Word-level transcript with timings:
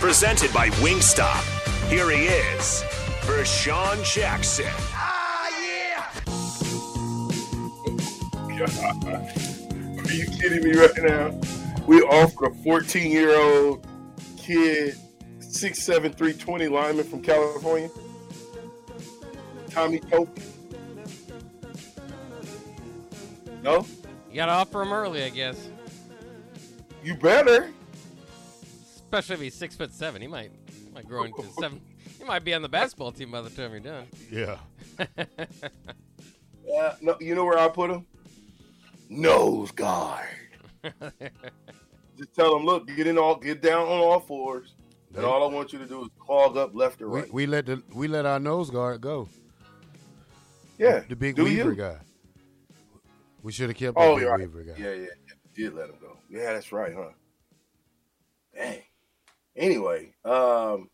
Presented 0.00 0.50
by 0.54 0.70
Wingstop. 0.80 1.42
Here 1.90 2.10
he 2.10 2.24
is, 2.24 2.82
Vershawn 3.26 4.02
Jackson. 4.02 4.64
Ah, 4.94 5.46
yeah! 5.62 6.10
God. 8.66 9.04
Are 10.08 10.12
you 10.12 10.24
kidding 10.24 10.64
me 10.64 10.72
right 10.72 10.90
now? 11.02 11.38
We 11.86 12.00
offered 12.00 12.50
a 12.50 12.54
14 12.62 13.10
year 13.10 13.38
old 13.38 13.86
kid, 14.38 14.96
6'7, 15.40 16.14
320 16.14 16.68
lineman 16.68 17.04
from 17.04 17.20
California, 17.20 17.90
Tommy 19.68 19.98
Pope. 19.98 20.40
No? 23.62 23.84
You 24.30 24.36
gotta 24.36 24.52
offer 24.52 24.80
him 24.80 24.94
early, 24.94 25.24
I 25.24 25.28
guess. 25.28 25.68
You 27.04 27.16
better. 27.16 27.70
Especially 29.12 29.34
if 29.34 29.40
he's 29.40 29.54
six 29.54 29.74
foot 29.74 29.92
seven. 29.92 30.22
He 30.22 30.28
might 30.28 30.52
might 30.94 31.04
grow 31.08 31.24
into 31.24 31.42
seven. 31.58 31.80
He 32.16 32.22
might 32.24 32.44
be 32.44 32.54
on 32.54 32.62
the 32.62 32.68
basketball 32.68 33.10
team 33.10 33.32
by 33.32 33.40
the 33.40 33.50
time 33.50 33.72
you're 33.72 33.80
done. 33.80 34.06
Yeah. 34.30 34.58
Uh, 36.72 36.94
no, 37.00 37.16
you 37.20 37.34
know 37.34 37.44
where 37.44 37.58
I 37.58 37.66
put 37.68 37.90
him? 37.90 38.06
Nose 39.08 39.72
guard. 39.72 40.24
Just 42.16 42.32
tell 42.36 42.54
him, 42.54 42.64
look, 42.64 42.86
get 42.86 43.08
in 43.08 43.18
all, 43.18 43.34
get 43.34 43.60
down 43.60 43.82
on 43.88 43.98
all 43.98 44.20
fours, 44.20 44.74
and 45.16 45.24
all 45.24 45.42
I 45.50 45.52
want 45.52 45.72
you 45.72 45.80
to 45.80 45.86
do 45.86 46.02
is 46.02 46.10
clog 46.20 46.56
up 46.56 46.72
left 46.72 47.02
or 47.02 47.08
right. 47.08 47.32
we 47.32 47.46
let 47.46 47.66
the 47.66 47.82
we 47.92 48.06
let 48.06 48.24
our 48.24 48.38
nose 48.38 48.70
guard 48.70 49.00
go. 49.00 49.28
yeah, 50.78 51.00
The 51.08 51.16
big 51.16 51.34
do 51.34 51.42
Weaver 51.42 51.70
you? 51.70 51.76
guy. 51.76 51.96
We 53.42 53.50
should 53.50 53.70
have 53.70 53.76
kept 53.76 53.96
Oh, 53.98 54.10
the 54.10 54.14
big 54.14 54.22
you're 54.22 54.30
right. 54.30 54.38
Weaver 54.40 54.62
guy. 54.62 54.74
Yeah, 54.78 54.90
yeah, 54.92 55.00
yeah. 55.00 55.34
Did 55.56 55.74
let 55.74 55.88
him 55.88 55.96
go. 56.00 56.18
Yeah, 56.30 56.52
that's 56.52 56.70
right, 56.70 56.94
huh? 56.94 57.08
Dang. 58.54 58.82
Anyway, 59.56 60.14
um, 60.24 60.88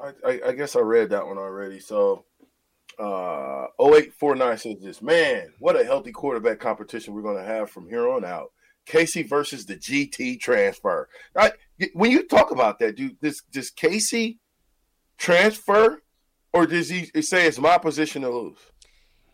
I, 0.00 0.12
I, 0.26 0.40
I 0.48 0.52
guess 0.52 0.76
I 0.76 0.80
read 0.80 1.10
that 1.10 1.26
one 1.26 1.38
already. 1.38 1.80
So, 1.80 2.24
uh, 2.98 3.66
0849 3.80 4.58
says 4.58 4.76
this 4.80 5.02
man, 5.02 5.52
what 5.58 5.80
a 5.80 5.84
healthy 5.84 6.12
quarterback 6.12 6.60
competition 6.60 7.14
we're 7.14 7.22
going 7.22 7.38
to 7.38 7.44
have 7.44 7.70
from 7.70 7.88
here 7.88 8.08
on 8.08 8.24
out. 8.24 8.52
Casey 8.86 9.22
versus 9.22 9.64
the 9.66 9.76
GT 9.76 10.38
transfer. 10.40 11.08
Right? 11.34 11.52
When 11.94 12.10
you 12.10 12.26
talk 12.26 12.50
about 12.50 12.78
that, 12.80 12.96
do 12.96 13.10
this 13.20 13.42
does 13.50 13.70
Casey 13.70 14.38
transfer, 15.16 16.02
or 16.52 16.66
does 16.66 16.90
he 16.90 17.06
say 17.22 17.46
it's 17.46 17.58
my 17.58 17.78
position 17.78 18.22
to 18.22 18.30
lose? 18.30 18.58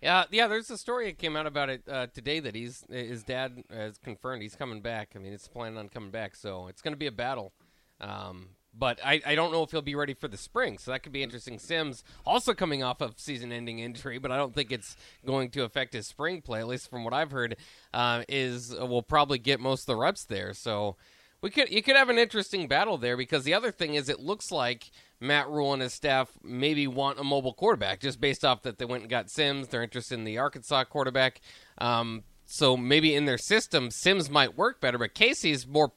Yeah, 0.01 0.25
yeah. 0.31 0.47
There's 0.49 0.71
a 0.71 0.79
story 0.79 1.07
that 1.07 1.19
came 1.19 1.37
out 1.37 1.47
about 1.47 1.69
it 1.69 1.83
uh, 1.89 2.07
today 2.07 2.41
that 2.41 2.55
he's 2.55 2.85
his 2.91 3.23
dad 3.23 3.65
has 3.71 3.99
confirmed 3.99 4.43
he's 4.43 4.57
coming 4.57 4.81
back. 4.81 5.11
I 5.15 5.19
mean, 5.19 5.33
it's 5.33 5.49
planning 5.49 5.79
on 5.79 5.89
coming 5.89 6.11
back, 6.11 6.37
so 6.37 6.69
it's 6.69 6.81
going 6.81 6.95
to 6.95 6.99
be 6.99 7.07
a 7.07 7.13
battle. 7.13 7.53
Um, 8.01 8.51
but 8.73 8.99
I, 9.05 9.21
I 9.27 9.35
don't 9.35 9.53
know 9.53 9.63
if 9.63 9.73
he'll 9.73 9.83
be 9.83 9.97
ready 9.97 10.15
for 10.15 10.29
the 10.29 10.37
spring, 10.37 10.79
so 10.79 10.91
that 10.93 11.03
could 11.03 11.13
be 11.13 11.23
interesting. 11.23 11.59
Sims 11.59 12.05
also 12.25 12.55
coming 12.55 12.83
off 12.83 13.01
of 13.01 13.19
season-ending 13.19 13.81
injury, 13.81 14.19
but 14.19 14.31
I 14.31 14.37
don't 14.37 14.55
think 14.55 14.71
it's 14.71 14.97
going 15.27 15.51
to 15.51 15.65
affect 15.65 15.93
his 15.93 16.07
spring 16.07 16.41
play. 16.41 16.61
At 16.61 16.69
least 16.69 16.89
from 16.89 17.05
what 17.05 17.13
I've 17.13 17.33
heard, 17.33 17.57
uh, 17.93 18.23
is 18.29 18.73
uh, 18.73 18.87
we'll 18.87 19.03
probably 19.03 19.39
get 19.39 19.61
most 19.61 19.83
of 19.83 19.87
the 19.87 19.97
reps 19.97 20.25
there. 20.25 20.55
So 20.55 20.97
we 21.43 21.51
could 21.51 21.71
you 21.71 21.83
could 21.83 21.97
have 21.97 22.09
an 22.09 22.19
interesting 22.19 22.69
battle 22.69 22.97
there 22.97 23.17
because 23.17 23.45
the 23.45 23.55
other 23.55 23.71
thing 23.73 23.95
is 23.95 24.09
it 24.09 24.21
looks 24.21 24.53
like 24.53 24.91
Matt 25.21 25.49
Rhule 25.49 25.75
and 25.75 25.83
his 25.83 25.93
staff 25.93 26.31
maybe 26.43 26.87
want 26.87 27.21
a 27.21 27.25
mobile 27.25 27.53
quarterback 27.53 28.01
just 28.01 28.21
based 28.21 28.45
off 28.45 28.63
that 28.63 28.79
they 28.79 28.85
went 28.85 29.03
and 29.03 29.11
got 29.11 29.31
Sims. 29.31 29.69
They're 29.69 29.83
interested 29.83 30.19
in 30.19 30.25
the 30.25 30.39
Arkansas 30.39 30.85
quarterback. 30.85 31.41
Um, 31.79 32.25
so 32.47 32.77
maybe 32.77 33.15
in 33.15 33.27
their 33.27 33.39
system, 33.39 33.91
Sims 33.91 34.31
might 34.31 34.57
work 34.57 34.81
better, 34.81 34.99
but 34.99 35.15
Casey's 35.15 35.67
more 35.67 35.93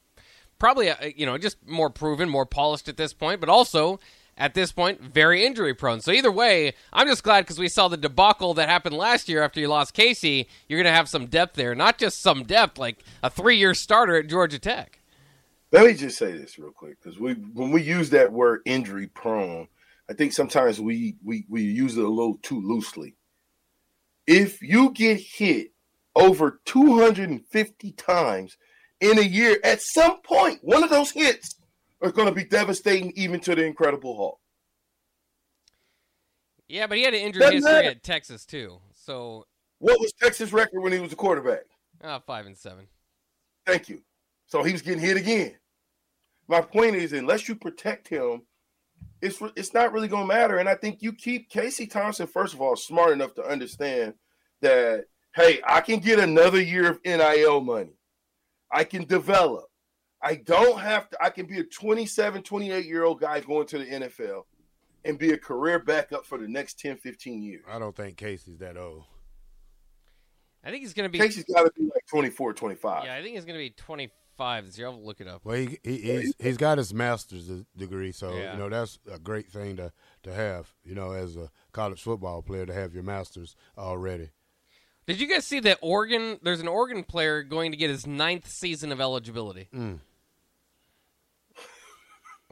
probably 0.59 0.89
uh, 0.89 1.11
you 1.15 1.25
know 1.25 1.37
just 1.37 1.57
more 1.67 1.89
proven, 1.89 2.29
more 2.29 2.45
polished 2.45 2.87
at 2.87 2.97
this 2.97 3.13
point, 3.13 3.39
but 3.39 3.49
also 3.49 3.99
at 4.37 4.53
this 4.53 4.71
point 4.71 5.01
very 5.01 5.45
injury 5.45 5.73
prone. 5.73 6.01
So 6.01 6.11
either 6.11 6.31
way, 6.31 6.73
I'm 6.91 7.07
just 7.07 7.23
glad 7.23 7.41
because 7.41 7.59
we 7.59 7.69
saw 7.69 7.87
the 7.87 7.97
debacle 7.97 8.53
that 8.55 8.69
happened 8.69 8.95
last 8.95 9.29
year 9.29 9.41
after 9.41 9.59
you 9.59 9.67
lost 9.67 9.93
Casey. 9.93 10.47
You're 10.67 10.81
going 10.81 10.91
to 10.91 10.97
have 10.97 11.09
some 11.09 11.27
depth 11.27 11.55
there, 11.55 11.75
not 11.75 11.97
just 11.97 12.21
some 12.21 12.43
depth, 12.43 12.77
like 12.77 13.03
a 13.21 13.29
three 13.29 13.57
year 13.57 13.73
starter 13.73 14.15
at 14.17 14.27
Georgia 14.27 14.59
Tech. 14.59 14.99
Let 15.73 15.87
me 15.87 15.93
just 15.95 16.19
say 16.19 16.31
this 16.31 16.59
real 16.59 16.71
quick, 16.71 17.01
because 17.01 17.19
we 17.19 17.33
when 17.33 17.71
we 17.71 17.81
use 17.81 18.11
that 18.11 18.31
word 18.31 18.61
injury 18.65 19.07
prone, 19.07 19.67
I 20.09 20.13
think 20.13 20.31
sometimes 20.31 20.79
we 20.79 21.15
we 21.23 21.45
we 21.49 21.63
use 21.63 21.97
it 21.97 22.03
a 22.03 22.07
little 22.07 22.37
too 22.43 22.61
loosely. 22.61 23.15
If 24.27 24.61
you 24.61 24.91
get 24.91 25.19
hit 25.19 25.71
over 26.15 26.61
250 26.65 27.91
times 27.93 28.55
in 29.01 29.17
a 29.17 29.23
year, 29.23 29.57
at 29.63 29.81
some 29.81 30.21
point, 30.21 30.59
one 30.61 30.83
of 30.83 30.91
those 30.91 31.09
hits 31.09 31.55
are 32.01 32.11
going 32.11 32.27
to 32.27 32.33
be 32.35 32.45
devastating 32.45 33.11
even 33.15 33.39
to 33.41 33.55
the 33.55 33.63
Incredible 33.65 34.15
Hulk. 34.15 34.39
Yeah, 36.67 36.85
but 36.87 36.97
he 36.97 37.03
had 37.03 37.15
an 37.15 37.21
injury 37.21 37.39
Doesn't 37.41 37.55
history 37.57 37.71
matter. 37.73 37.89
at 37.89 38.03
Texas 38.03 38.45
too. 38.45 38.79
So 38.93 39.47
What 39.79 39.99
was 39.99 40.13
Texas' 40.21 40.53
record 40.53 40.81
when 40.81 40.93
he 40.93 40.99
was 40.99 41.11
a 41.11 41.15
quarterback? 41.15 41.63
uh, 42.03 42.19
five 42.19 42.45
and 42.45 42.57
seven. 42.57 42.85
Thank 43.65 43.89
you. 43.89 44.03
So 44.45 44.61
he 44.61 44.71
was 44.71 44.81
getting 44.83 44.99
hit 45.01 45.17
again. 45.17 45.55
My 46.47 46.61
point 46.61 46.95
is, 46.95 47.13
unless 47.13 47.47
you 47.47 47.55
protect 47.55 48.07
him, 48.07 48.43
it's 49.21 49.41
it's 49.55 49.73
not 49.73 49.93
really 49.93 50.07
going 50.07 50.27
to 50.27 50.33
matter. 50.33 50.57
And 50.57 50.67
I 50.67 50.75
think 50.75 51.01
you 51.01 51.13
keep 51.13 51.49
Casey 51.49 51.87
Thompson 51.87 52.27
first 52.27 52.53
of 52.53 52.61
all 52.61 52.75
smart 52.75 53.13
enough 53.13 53.33
to 53.35 53.43
understand 53.43 54.15
that 54.61 55.05
hey, 55.35 55.61
I 55.65 55.81
can 55.81 55.99
get 55.99 56.19
another 56.19 56.61
year 56.61 56.89
of 56.89 56.99
NIL 57.05 57.61
money. 57.61 57.97
I 58.71 58.83
can 58.83 59.05
develop. 59.05 59.65
I 60.21 60.35
don't 60.35 60.79
have 60.79 61.09
to. 61.09 61.23
I 61.23 61.29
can 61.29 61.45
be 61.45 61.59
a 61.59 61.63
27, 61.63 62.43
28 62.43 62.85
year 62.85 63.03
old 63.03 63.19
guy 63.19 63.39
going 63.41 63.67
to 63.67 63.77
the 63.79 63.85
NFL 63.85 64.43
and 65.05 65.19
be 65.19 65.31
a 65.31 65.37
career 65.37 65.79
backup 65.79 66.25
for 66.25 66.37
the 66.37 66.47
next 66.47 66.79
10, 66.79 66.97
15 66.97 67.41
years. 67.41 67.63
I 67.69 67.77
don't 67.77 67.95
think 67.95 68.17
Casey's 68.17 68.57
that 68.59 68.77
old. 68.77 69.03
I 70.63 70.69
think 70.69 70.81
he's 70.81 70.93
going 70.93 71.09
to 71.09 71.11
be. 71.11 71.19
Casey's 71.19 71.43
got 71.43 71.63
to 71.63 71.71
be 71.77 71.83
like 71.83 72.05
24, 72.09 72.53
25. 72.53 73.03
Yeah, 73.03 73.15
I 73.15 73.21
think 73.21 73.35
he's 73.35 73.45
going 73.45 73.57
to 73.57 73.63
be 73.63 73.71
25 73.71 74.09
this 74.37 74.77
year. 74.77 74.87
I'll 74.87 75.01
look 75.03 75.21
it 75.21 75.27
up. 75.27 75.41
Well, 75.43 75.57
he, 75.57 75.79
he 75.83 75.97
he's, 75.97 76.33
he's 76.39 76.57
got 76.57 76.77
his 76.77 76.93
master's 76.93 77.49
degree, 77.77 78.11
so 78.11 78.35
Yeah. 78.35 78.53
you 78.53 78.59
know 78.59 78.69
that's 78.69 78.99
a 79.11 79.19
great 79.19 79.49
thing 79.49 79.77
to 79.77 79.91
to 80.23 80.33
have. 80.33 80.73
You 80.83 80.95
know, 80.95 81.11
as 81.11 81.35
a 81.37 81.49
college 81.71 82.01
football 82.01 82.41
player, 82.41 82.65
to 82.65 82.73
have 82.73 82.93
your 82.93 83.03
master's 83.03 83.55
already. 83.77 84.29
Did 85.05 85.19
you 85.19 85.27
guys 85.27 85.45
see 85.45 85.59
that 85.61 85.79
Oregon? 85.81 86.39
There's 86.41 86.61
an 86.61 86.67
Oregon 86.67 87.03
player 87.03 87.43
going 87.43 87.71
to 87.71 87.77
get 87.77 87.89
his 87.89 88.07
ninth 88.07 88.47
season 88.47 88.91
of 88.91 89.01
eligibility. 89.01 89.67
Mm. 89.73 89.99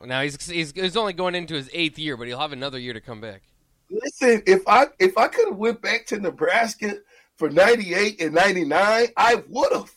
Now 0.04 0.22
he's, 0.24 0.50
he's 0.50 0.72
he's 0.72 0.98
only 0.98 1.14
going 1.14 1.36
into 1.36 1.54
his 1.54 1.70
eighth 1.74 2.00
year, 2.00 2.18
but 2.18 2.26
he'll 2.28 2.40
have 2.40 2.54
another 2.54 2.80
year 2.80 2.94
to 2.94 3.02
come 3.02 3.22
back. 3.22 3.44
Listen, 3.92 4.42
if 4.48 4.64
I 4.68 4.88
if 5.00 5.16
I 5.18 5.28
could 5.28 5.50
have 5.50 5.58
went 5.58 5.82
back 5.82 6.08
to 6.08 6.20
Nebraska 6.20 6.96
for 7.42 7.50
98 7.50 8.22
and 8.22 8.36
99, 8.36 9.08
I 9.18 9.44
would 9.50 9.74
have. 9.74 9.92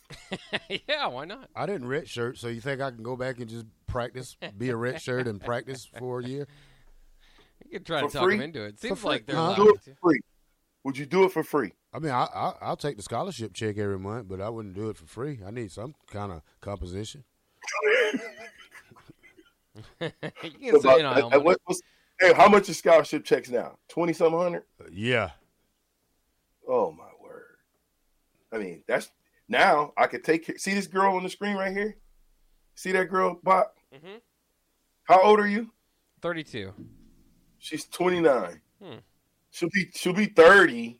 yeah, 0.89 1.05
why 1.05 1.25
not? 1.25 1.47
I 1.55 1.67
didn't 1.67 1.87
red 1.87 2.09
shirt, 2.09 2.39
so 2.39 2.47
you 2.47 2.59
think 2.59 2.81
I 2.81 2.89
can 2.89 3.03
go 3.03 3.15
back 3.15 3.37
and 3.37 3.47
just 3.47 3.67
practice, 3.85 4.35
be 4.57 4.71
a 4.71 4.75
red 4.75 4.99
shirt 4.99 5.27
and 5.27 5.39
practice 5.39 5.87
for 5.99 6.21
a 6.21 6.25
year? 6.25 6.47
You 7.63 7.79
could 7.79 7.85
try 7.85 8.01
For 8.01 8.07
to 8.07 8.13
talk 8.13 8.23
free? 8.25 8.35
him 8.35 8.41
into 8.41 8.63
it. 8.63 8.79
Seems 8.79 8.99
free. 8.99 9.09
like 9.09 9.25
they're 9.25 9.35
Huh? 9.35 9.55
Do 9.55 9.69
it 9.69 9.81
for 9.81 9.95
free. 10.01 10.19
Would 10.83 10.97
you 10.97 11.05
do 11.05 11.23
it 11.23 11.31
for 11.31 11.43
free? 11.43 11.71
I 11.93 11.99
mean, 11.99 12.11
I, 12.11 12.25
I 12.25 12.53
I'll 12.61 12.75
take 12.77 12.97
the 12.97 13.01
scholarship 13.03 13.53
check 13.53 13.77
every 13.77 13.97
month, 13.97 14.27
but 14.27 14.41
I 14.41 14.49
wouldn't 14.49 14.75
do 14.75 14.89
it 14.89 14.97
for 14.97 15.05
free. 15.07 15.39
I 15.45 15.51
need 15.51 15.71
some 15.71 15.95
kind 16.11 16.31
of 16.31 16.41
composition. 16.61 17.23
you 20.01 20.11
can 20.71 20.81
say 20.81 20.97
NIL 20.97 21.05
Uh, 21.07 21.21
money. 21.29 21.37
what- 21.43 21.61
what's- 21.65 21.81
hey, 22.19 22.33
how 22.33 22.47
much 22.49 22.69
is 22.69 22.77
scholarship 22.77 23.23
checks 23.23 23.49
now? 23.49 23.77
20 23.89 24.13
some 24.13 24.33
hundred? 24.33 24.63
Uh, 24.79 24.85
yeah, 24.91 25.31
Oh 26.67 26.91
my 26.91 27.03
word. 27.03 27.04
I 28.55 28.57
mean, 28.57 28.83
that's 28.87 29.11
now 29.49 29.91
I 29.97 30.07
could 30.07 30.23
take 30.23 30.45
care. 30.45 30.57
See 30.57 30.73
this 30.73 30.87
girl 30.87 31.15
on 31.15 31.23
the 31.23 31.29
screen 31.29 31.55
right 31.55 31.75
here? 31.75 31.97
See 32.75 32.91
that 32.93 33.09
girl, 33.09 33.39
Bob? 33.43 33.67
Mm-hmm. 33.93 34.17
How 35.03 35.21
old 35.21 35.39
are 35.39 35.47
you? 35.47 35.71
32. 36.21 36.73
She's 37.59 37.85
29. 37.85 38.61
Hmm. 38.81 38.93
She'll 39.51 39.69
be 39.71 39.91
she'll 39.93 40.13
be 40.13 40.25
30 40.25 40.99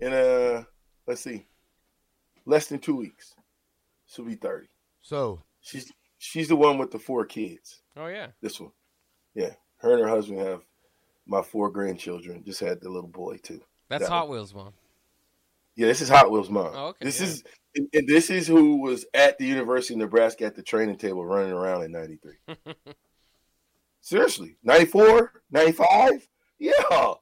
in 0.00 0.12
a 0.12 0.66
let's 1.06 1.22
see. 1.22 1.46
Less 2.44 2.68
than 2.68 2.78
2 2.78 2.94
weeks. 2.94 3.34
She'll 4.06 4.24
be 4.24 4.36
30. 4.36 4.68
so 5.02 5.42
She's 5.60 5.92
She's 6.18 6.48
the 6.48 6.56
one 6.56 6.78
with 6.78 6.90
the 6.90 6.98
four 6.98 7.26
kids. 7.26 7.82
Oh 7.96 8.06
yeah. 8.06 8.28
This 8.40 8.60
one. 8.60 8.72
Yeah. 9.34 9.50
Her 9.78 9.92
and 9.92 10.00
her 10.02 10.08
husband 10.08 10.40
have 10.40 10.62
my 11.26 11.42
four 11.42 11.70
grandchildren. 11.70 12.42
Just 12.44 12.60
had 12.60 12.80
the 12.80 12.88
little 12.88 13.08
boy 13.08 13.38
too. 13.42 13.60
That's 13.88 14.04
That 14.04 14.10
Hot 14.10 14.28
one. 14.28 14.36
Wheels, 14.36 14.54
mom. 14.54 14.72
Yeah, 15.76 15.86
this 15.86 16.00
is 16.00 16.08
Hot 16.08 16.30
Wheels 16.30 16.50
mom. 16.50 16.72
Oh, 16.74 16.86
okay, 16.88 17.04
This 17.04 17.20
yeah. 17.20 17.26
is 17.26 17.44
and 17.92 18.08
this 18.08 18.30
is 18.30 18.46
who 18.46 18.80
was 18.80 19.04
at 19.12 19.36
the 19.38 19.44
University 19.44 19.94
of 19.94 19.98
Nebraska 20.00 20.44
at 20.46 20.56
the 20.56 20.62
training 20.62 20.96
table 20.96 21.26
running 21.26 21.52
around 21.52 21.82
in 21.82 21.92
93. 21.92 22.32
Seriously. 24.00 24.56
94, 24.62 25.42
95? 25.50 26.26
Yeah. 26.58 27.12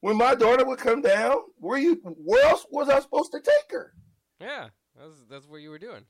When 0.00 0.16
my 0.16 0.34
daughter 0.34 0.64
would 0.64 0.78
come 0.78 1.00
down, 1.00 1.38
where 1.56 1.78
you 1.78 1.94
where 2.04 2.46
else 2.46 2.66
was 2.70 2.88
I 2.88 3.00
supposed 3.00 3.32
to 3.32 3.40
take 3.40 3.70
her? 3.72 3.94
Yeah, 4.38 4.68
that's 4.94 5.24
that's 5.30 5.48
what 5.48 5.62
you 5.62 5.70
were 5.70 5.78
doing. 5.78 6.04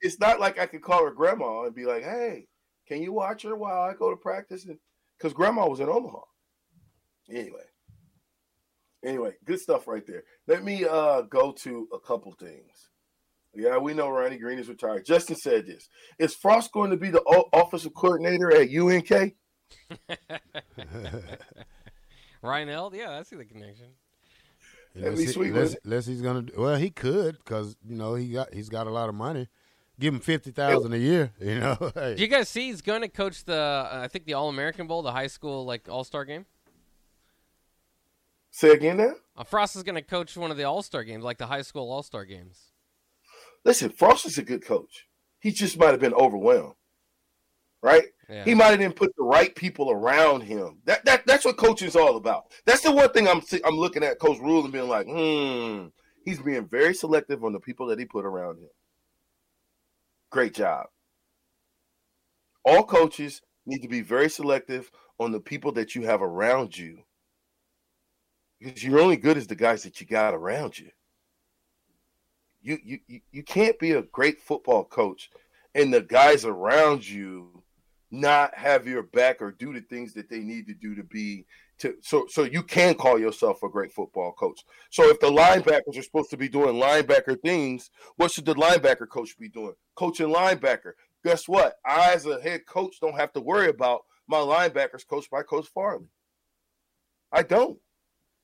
It's 0.00 0.18
not 0.18 0.40
like 0.40 0.58
I 0.58 0.64
could 0.66 0.80
call 0.80 1.04
her 1.04 1.10
grandma 1.10 1.64
and 1.64 1.74
be 1.74 1.84
like, 1.84 2.02
"Hey, 2.02 2.48
can 2.86 3.02
you 3.02 3.12
watch 3.12 3.42
her 3.42 3.54
while 3.54 3.82
I 3.82 3.92
go 3.92 4.08
to 4.10 4.16
practice?" 4.16 4.66
Because 5.18 5.34
grandma 5.34 5.68
was 5.68 5.80
in 5.80 5.90
Omaha. 5.90 6.20
Anyway, 7.30 7.64
anyway, 9.04 9.32
good 9.44 9.60
stuff 9.60 9.86
right 9.88 10.06
there. 10.06 10.24
Let 10.46 10.64
me 10.64 10.84
uh 10.84 11.22
go 11.22 11.52
to 11.62 11.88
a 11.92 11.98
couple 11.98 12.32
things. 12.32 12.88
Yeah, 13.54 13.78
we 13.78 13.94
know 13.94 14.08
Ronnie 14.10 14.38
Green 14.38 14.58
is 14.58 14.68
retired. 14.68 15.04
Justin 15.06 15.36
said 15.36 15.66
this: 15.66 15.88
Is 16.18 16.34
Frost 16.34 16.70
going 16.72 16.90
to 16.90 16.96
be 16.96 17.10
the 17.10 17.22
o- 17.26 17.48
offensive 17.52 17.94
coordinator 17.94 18.52
at 18.54 18.68
UNK? 18.70 19.34
Ryan 22.42 22.68
Held, 22.68 22.94
yeah, 22.94 23.18
I 23.18 23.22
see 23.22 23.36
the 23.36 23.44
connection. 23.44 23.86
That'd 24.94 25.08
Unless, 25.12 25.20
he- 25.26 25.32
sweet, 25.32 25.48
unless, 25.52 25.76
unless 25.84 26.06
he's 26.06 26.22
gonna. 26.22 26.42
do- 26.42 26.52
Well, 26.56 26.76
he 26.76 26.90
could 26.90 27.38
because 27.38 27.76
you 27.86 27.96
know 27.96 28.14
he 28.14 28.30
got 28.30 28.52
he's 28.54 28.68
got 28.68 28.86
a 28.86 28.90
lot 28.90 29.08
of 29.08 29.14
money. 29.14 29.48
Give 30.00 30.14
him 30.14 30.20
fifty 30.20 30.50
thousand 30.52 30.92
a 30.92 30.98
year. 30.98 31.32
You 31.40 31.58
know. 31.60 31.90
Hey. 31.94 32.14
Do 32.14 32.22
you 32.22 32.28
guys 32.28 32.48
see 32.48 32.66
he's 32.68 32.82
going 32.82 33.00
to 33.02 33.08
coach 33.08 33.44
the 33.44 33.56
uh, 33.56 34.00
I 34.04 34.08
think 34.08 34.26
the 34.26 34.34
All 34.34 34.48
American 34.48 34.86
Bowl, 34.86 35.02
the 35.02 35.10
high 35.12 35.26
school 35.26 35.64
like 35.64 35.88
All 35.88 36.04
Star 36.04 36.24
game? 36.24 36.46
Say 38.58 38.72
again 38.72 38.96
now. 38.96 39.14
Uh, 39.36 39.44
Frost 39.44 39.76
is 39.76 39.84
going 39.84 39.94
to 39.94 40.02
coach 40.02 40.36
one 40.36 40.50
of 40.50 40.56
the 40.56 40.64
All 40.64 40.82
Star 40.82 41.04
games, 41.04 41.22
like 41.22 41.38
the 41.38 41.46
high 41.46 41.62
school 41.62 41.92
All 41.92 42.02
Star 42.02 42.24
games. 42.24 42.72
Listen, 43.64 43.88
Frost 43.88 44.26
is 44.26 44.36
a 44.36 44.42
good 44.42 44.64
coach. 44.64 45.06
He 45.38 45.52
just 45.52 45.78
might 45.78 45.92
have 45.92 46.00
been 46.00 46.12
overwhelmed, 46.12 46.74
right? 47.84 48.02
Yeah. 48.28 48.44
He 48.44 48.54
might 48.54 48.70
have 48.70 48.80
didn't 48.80 48.96
put 48.96 49.14
the 49.16 49.22
right 49.22 49.54
people 49.54 49.92
around 49.92 50.40
him. 50.40 50.78
That 50.86 51.04
that 51.04 51.24
that's 51.24 51.44
what 51.44 51.56
coaching 51.56 51.86
is 51.86 51.94
all 51.94 52.16
about. 52.16 52.46
That's 52.66 52.80
the 52.80 52.90
one 52.90 53.12
thing 53.12 53.28
I'm 53.28 53.42
I'm 53.64 53.76
looking 53.76 54.02
at 54.02 54.18
Coach 54.18 54.40
Rhule 54.40 54.64
and 54.64 54.72
being 54.72 54.88
like, 54.88 55.06
hmm, 55.06 55.86
he's 56.24 56.42
being 56.42 56.66
very 56.66 56.94
selective 56.94 57.44
on 57.44 57.52
the 57.52 57.60
people 57.60 57.86
that 57.86 58.00
he 58.00 58.06
put 58.06 58.26
around 58.26 58.58
him. 58.58 58.70
Great 60.30 60.54
job. 60.54 60.86
All 62.64 62.82
coaches 62.82 63.40
need 63.66 63.82
to 63.82 63.88
be 63.88 64.00
very 64.00 64.28
selective 64.28 64.90
on 65.20 65.30
the 65.30 65.38
people 65.38 65.70
that 65.74 65.94
you 65.94 66.02
have 66.02 66.22
around 66.22 66.76
you, 66.76 67.04
because 68.60 68.82
you're 68.82 69.00
only 69.00 69.16
good 69.16 69.36
as 69.36 69.46
the 69.46 69.54
guys 69.54 69.82
that 69.82 70.00
you 70.00 70.06
got 70.06 70.34
around 70.34 70.78
you. 70.78 70.90
You 72.60 72.78
you 72.82 73.20
you- 73.30 73.42
can't 73.42 73.78
be 73.78 73.92
a 73.92 74.02
great 74.02 74.40
football 74.40 74.84
coach 74.84 75.30
and 75.74 75.92
the 75.94 76.02
guys 76.02 76.44
around 76.44 77.08
you 77.08 77.62
not 78.10 78.54
have 78.54 78.86
your 78.86 79.02
back 79.02 79.40
or 79.42 79.52
do 79.52 79.72
the 79.72 79.82
things 79.82 80.14
that 80.14 80.28
they 80.30 80.40
need 80.40 80.66
to 80.66 80.74
do 80.74 80.94
to 80.94 81.04
be 81.04 81.44
to 81.78 81.94
so 82.00 82.26
so 82.28 82.42
you 82.42 82.62
can 82.62 82.94
call 82.94 83.18
yourself 83.18 83.62
a 83.62 83.68
great 83.68 83.92
football 83.92 84.32
coach. 84.32 84.60
So 84.90 85.08
if 85.08 85.20
the 85.20 85.30
linebackers 85.30 85.96
are 85.96 86.02
supposed 86.02 86.30
to 86.30 86.36
be 86.36 86.48
doing 86.48 86.76
linebacker 86.76 87.40
things, 87.40 87.90
what 88.16 88.30
should 88.32 88.46
the 88.46 88.54
linebacker 88.54 89.08
coach 89.08 89.38
be 89.38 89.48
doing? 89.48 89.74
Coaching 89.94 90.28
linebacker. 90.28 90.92
Guess 91.24 91.48
what? 91.48 91.74
I 91.84 92.12
as 92.12 92.26
a 92.26 92.40
head 92.40 92.66
coach 92.66 92.96
don't 93.00 93.16
have 93.18 93.32
to 93.34 93.40
worry 93.40 93.68
about 93.68 94.02
my 94.26 94.38
linebackers 94.38 95.06
coached 95.06 95.30
by 95.30 95.42
Coach 95.42 95.66
Farley. 95.68 96.08
I 97.32 97.42
don't. 97.42 97.78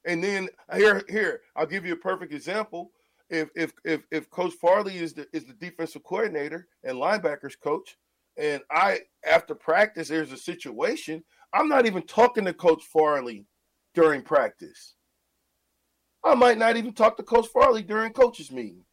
And 0.05 0.23
then 0.23 0.49
here 0.75 1.03
here 1.09 1.41
I'll 1.57 1.67
give 1.67 1.87
you 1.87 1.95
a 1.95 1.97
perfect 1.97 2.33
example. 2.33 2.93
If 3.31 3.49
if 3.57 3.73
if 3.85 4.03
if 4.11 4.31
Coach 4.31 4.53
Farley 4.55 4.99
is 4.99 5.15
the 5.15 5.27
is 5.33 5.45
the 5.45 5.55
defensive 5.55 6.05
coordinator 6.05 6.69
and 6.83 6.99
linebackers 6.99 7.59
coach, 7.59 7.97
and 8.37 8.63
I 8.71 9.01
after 9.27 9.55
practice 9.55 10.09
there's 10.09 10.33
a 10.33 10.37
situation, 10.37 11.25
I'm 11.53 11.69
not 11.69 11.87
even 11.87 12.03
talking 12.03 12.45
to 12.45 12.53
Coach 12.53 12.83
Farley 12.85 13.47
during 13.95 14.23
practice. 14.23 14.95
I 16.23 16.35
might 16.35 16.59
not 16.59 16.77
even 16.77 16.93
talk 16.93 17.17
to 17.17 17.23
Coach 17.23 17.49
Farley 17.49 17.83
during 17.83 18.13
coaches 18.13 18.51
meeting. 18.51 18.85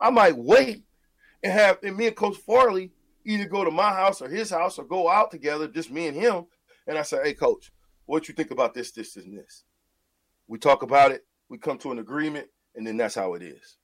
I 0.00 0.10
might 0.10 0.36
wait 0.36 0.84
and 1.42 1.52
have 1.52 1.78
and 1.82 1.96
me 1.96 2.06
and 2.06 2.16
Coach 2.16 2.36
Farley 2.36 2.92
either 3.24 3.46
go 3.46 3.64
to 3.64 3.70
my 3.70 3.90
house 3.90 4.22
or 4.22 4.28
his 4.28 4.50
house 4.50 4.78
or 4.78 4.84
go 4.84 5.08
out 5.08 5.30
together, 5.30 5.68
just 5.68 5.90
me 5.90 6.06
and 6.06 6.16
him. 6.16 6.46
And 6.86 6.98
I 6.98 7.02
say, 7.02 7.20
hey 7.22 7.34
coach, 7.34 7.70
what 8.06 8.28
you 8.28 8.34
think 8.34 8.50
about 8.50 8.74
this, 8.74 8.90
this, 8.90 9.16
and 9.16 9.36
this? 9.38 9.64
We 10.48 10.58
talk 10.58 10.82
about 10.82 11.12
it, 11.12 11.24
we 11.48 11.58
come 11.58 11.78
to 11.78 11.92
an 11.92 11.98
agreement, 11.98 12.48
and 12.74 12.86
then 12.86 12.96
that's 12.96 13.14
how 13.14 13.34
it 13.34 13.42
is. 13.42 13.76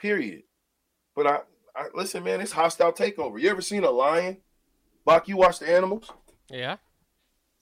Period. 0.00 0.42
But 1.14 1.26
I, 1.26 1.38
I 1.74 1.86
listen, 1.94 2.22
man, 2.24 2.40
it's 2.40 2.52
hostile 2.52 2.92
takeover. 2.92 3.40
You 3.40 3.50
ever 3.50 3.60
seen 3.60 3.84
a 3.84 3.90
lion? 3.90 4.38
Bach, 5.04 5.28
you 5.28 5.36
watch 5.36 5.58
the 5.58 5.68
animals? 5.68 6.10
Yeah. 6.50 6.76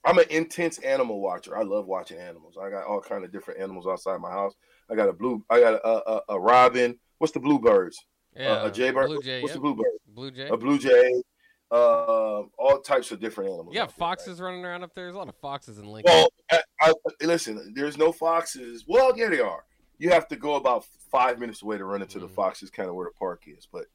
I'm 0.05 0.19
an 0.19 0.25
intense 0.29 0.77
animal 0.79 1.21
watcher. 1.21 1.57
I 1.57 1.63
love 1.63 1.85
watching 1.85 2.17
animals. 2.17 2.57
I 2.61 2.69
got 2.69 2.85
all 2.85 3.01
kind 3.01 3.25
of 3.25 3.31
different 3.31 3.59
animals 3.59 3.87
outside 3.87 4.21
my 4.21 4.31
house. 4.31 4.53
I 4.89 4.95
got 4.95 5.09
a 5.09 5.13
blue. 5.13 5.43
I 5.49 5.59
got 5.59 5.73
a, 5.73 6.09
a, 6.09 6.21
a 6.29 6.39
robin. 6.39 6.97
What's 7.17 7.33
the 7.33 7.39
bluebirds? 7.39 8.05
Yeah. 8.35 8.51
Uh, 8.51 8.67
a 8.67 8.71
jaybird. 8.71 9.07
Blue 9.07 9.21
Jay. 9.21 9.41
What's 9.41 9.53
yep. 9.53 9.55
the 9.55 9.61
bluebird? 9.61 9.85
Blue 10.07 10.31
Jay. 10.31 10.47
A 10.47 10.57
blue 10.57 10.77
jay. 10.77 11.21
Uh, 11.69 12.43
all 12.57 12.79
types 12.81 13.11
of 13.11 13.19
different 13.19 13.49
animals. 13.51 13.75
Yeah, 13.75 13.81
there, 13.81 13.85
right? 13.87 13.95
foxes 13.95 14.39
running 14.39 14.63
around 14.63 14.83
up 14.83 14.93
there. 14.95 15.05
There's 15.05 15.15
a 15.15 15.19
lot 15.19 15.27
of 15.27 15.35
foxes 15.35 15.77
in 15.79 15.85
Lincoln. 15.85 16.13
Well, 16.13 16.29
I, 16.51 16.61
I, 16.81 16.93
listen. 17.25 17.73
There's 17.75 17.97
no 17.97 18.11
foxes. 18.13 18.85
Well, 18.87 19.11
yeah, 19.17 19.27
they 19.29 19.41
are. 19.41 19.65
You 19.97 20.11
have 20.11 20.27
to 20.29 20.35
go 20.37 20.55
about 20.55 20.85
five 21.11 21.39
minutes 21.39 21.61
away 21.63 21.77
to 21.77 21.83
run 21.83 22.01
into 22.01 22.19
the 22.19 22.27
Mhm. 22.27 22.35
foxes, 22.35 22.69
kind 22.69 22.87
of 22.87 22.95
where 22.95 23.05
the 23.07 23.17
park 23.19 23.43
is. 23.47 23.67
But 23.69 23.87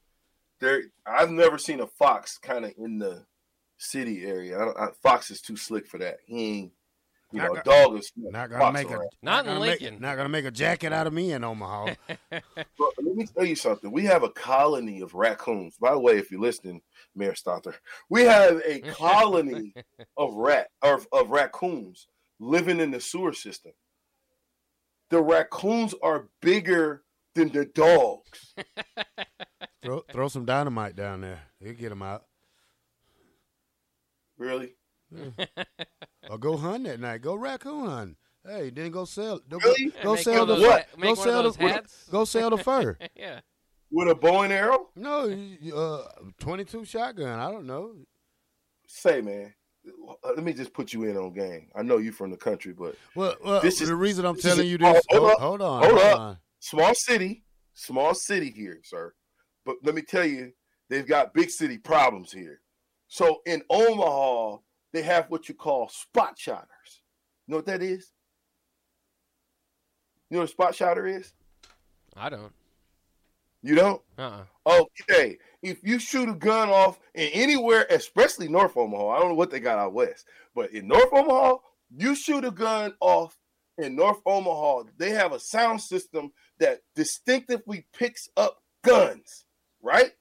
there, 0.61 0.83
I've 1.07 1.31
never 1.31 1.57
seen 1.59 1.81
a 1.81 1.87
fox 1.87 2.37
kind 2.39 2.65
of 2.67 2.73
in 2.77 2.99
the 2.99 3.25
city 3.79 4.25
area. 4.27 4.61
I 4.61 4.65
don't, 4.65 4.79
I, 4.79 4.89
fox 5.03 5.31
is 5.31 5.41
too 5.41 5.57
slick 5.57 5.87
for 5.87 5.99
that. 5.99 6.19
He 6.27 6.59
ain't. 6.59 6.73
You 7.33 7.39
Not 7.39 7.49
know, 7.49 7.55
got- 7.55 7.65
dog 7.65 7.99
is 7.99 8.13
Not 8.17 8.51
gonna 8.51 8.73
make 8.73 8.91
a 8.91 8.95
around. 8.99 9.09
Not 9.23 9.41
in 9.41 9.47
gonna 9.55 9.61
make- 9.61 9.81
Lincoln. 9.81 10.01
not 10.01 10.17
gonna 10.17 10.29
make 10.29 10.45
a 10.45 10.51
jacket 10.51 10.93
out 10.93 11.07
of 11.07 11.13
me 11.13 11.33
in 11.33 11.43
Omaha. 11.45 11.95
But 12.31 12.43
let 13.03 13.17
me 13.17 13.27
tell 13.27 13.45
you 13.45 13.57
something. 13.57 13.91
We 13.91 14.05
have 14.05 14.23
a 14.23 14.29
colony 14.31 15.01
of 15.01 15.15
raccoons. 15.15 15.77
By 15.79 15.93
the 15.93 15.99
way, 15.99 16.19
if 16.19 16.31
you're 16.31 16.41
listening, 16.41 16.83
Mayor 17.15 17.33
Stothert, 17.33 17.77
we 18.11 18.23
have 18.23 18.61
a 18.67 18.81
colony 18.93 19.75
of 20.17 20.35
rat 20.35 20.69
of, 20.83 21.07
of 21.13 21.31
raccoons 21.31 22.07
living 22.39 22.81
in 22.81 22.91
the 22.91 23.01
sewer 23.01 23.33
system. 23.33 23.73
The 25.11 25.23
raccoons 25.23 25.95
are 26.03 26.29
bigger 26.41 27.03
than 27.35 27.51
the 27.51 27.65
dogs. 27.67 28.55
throw 29.83 30.01
throw 30.11 30.29
some 30.29 30.45
dynamite 30.45 30.97
down 30.97 31.21
there. 31.23 31.41
He'll 31.61 31.75
get 31.75 31.89
them 31.91 32.03
out. 32.03 32.25
Really? 34.39 34.75
Or 36.31 36.39
go 36.39 36.57
hunt 36.57 36.85
that 36.85 37.01
night. 37.01 37.21
Go 37.21 37.35
raccoon 37.35 37.87
hunt. 37.87 38.17
Hey, 38.47 38.71
then 38.71 38.91
go 38.91 39.05
sell. 39.05 39.41
Go, 39.49 39.59
Really? 39.59 39.93
go 40.03 40.17
sell 40.17 40.47
the 40.47 40.55
those 40.55 40.63
what? 40.65 40.87
Go 40.93 41.01
Make 41.01 41.05
one 41.19 41.29
of 41.29 41.33
sell 41.33 41.53
the 41.53 41.69
hats. 41.69 42.09
go 42.11 42.25
sell 42.25 42.51
the 42.51 42.59
fur. 42.59 42.97
yeah. 43.17 43.41
With 43.91 44.09
a 44.09 44.15
bow 44.15 44.43
and 44.43 44.53
arrow? 44.53 44.89
No, 44.97 45.27
you- 45.27 45.77
uh, 45.77 46.07
twenty 46.39 46.65
two 46.65 46.85
shotgun. 46.85 47.39
I 47.39 47.51
don't 47.51 47.67
know. 47.67 47.95
Say, 48.87 49.21
man. 49.21 49.53
Let 50.25 50.43
me 50.45 50.53
just 50.53 50.73
put 50.73 50.93
you 50.93 51.05
in 51.05 51.17
on 51.17 51.33
game. 51.35 51.69
I 51.75 51.83
know 51.83 51.99
you 51.99 52.13
from 52.13 52.31
the 52.31 52.37
country, 52.37 52.73
but 52.73 52.95
Well, 53.17 53.35
well 53.45 53.61
This 53.61 53.81
is- 53.81 53.89
the 53.89 53.97
reason 53.97 54.25
I'm 54.25 54.37
this 54.37 54.45
is 54.45 54.51
telling 54.53 54.67
a- 54.67 54.71
you 54.71 54.79
oh, 54.81 54.93
this. 54.93 55.05
hold 55.11 55.23
hold, 55.23 55.33
up. 55.33 55.41
hold 55.41 55.63
on. 55.63 55.83
Hold 55.85 55.99
up. 55.99 56.21
on. 56.21 56.39
small 56.61 56.95
city, 56.95 57.43
small 57.75 58.15
city 58.15 58.51
here, 58.51 58.81
sir. 58.85 59.13
But 59.67 59.77
let 59.83 59.95
me 59.97 60.03
tell 60.03 60.25
you, 60.25 60.53
they've 60.89 61.07
got 61.07 61.35
big 61.35 61.51
city 61.51 61.79
problems 61.79 62.31
here. 62.33 62.61
So 63.09 63.43
in 63.45 63.63
Omaha, 63.69 64.59
they 64.93 65.03
have 65.03 65.31
what 65.31 65.49
you 65.49 65.55
call 65.55 65.89
spot 65.89 66.39
shotters. 66.39 67.03
You 67.47 67.53
know 67.53 67.59
what 67.59 67.67
that 67.67 67.83
is? 67.83 68.13
You 70.31 70.37
know 70.37 70.41
what 70.41 70.49
a 70.49 70.53
spot 70.53 70.75
shotter 70.75 71.07
is? 71.07 71.33
I 72.17 72.29
don't. 72.29 72.53
You 73.63 73.75
don't? 73.75 74.03
Uh. 74.19 74.43
uh 74.67 74.83
Okay. 75.09 75.39
If 75.63 75.85
you 75.85 75.99
shoot 75.99 76.29
a 76.29 76.35
gun 76.35 76.69
off 76.69 76.99
in 77.15 77.29
anywhere, 77.33 77.87
especially 77.91 78.49
North 78.49 78.77
Omaha, 78.77 79.09
I 79.09 79.19
don't 79.21 79.29
know 79.31 79.35
what 79.35 79.51
they 79.51 79.61
got 79.61 79.79
out 79.79 79.93
west, 79.93 80.27
but 80.55 80.73
in 80.73 80.89
North 80.89 81.13
Omaha, 81.13 81.57
you 81.97 82.15
shoot 82.15 82.45
a 82.45 82.51
gun 82.51 82.95
off 83.01 83.39
in 83.79 83.97
North 83.97 84.21
Omaha, 84.27 84.85
they 84.99 85.11
have 85.11 85.33
a 85.33 85.41
sound 85.41 85.81
system 85.81 86.33
that 86.59 86.81
distinctively 86.95 87.87
picks 87.93 88.29
up 88.37 88.63
guns, 88.83 89.45
right? 89.83 90.13